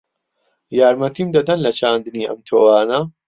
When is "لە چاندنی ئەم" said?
1.65-2.39